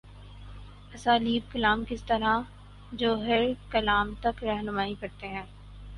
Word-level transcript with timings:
اسالیب 0.93 1.51
کلام 1.51 1.83
کس 1.89 2.03
طرح 2.03 2.41
جوہرکلام 2.91 4.13
تک 4.21 4.43
راہنمائی 4.43 4.95
کرتے 4.99 5.27
ہیں؟ 5.27 5.45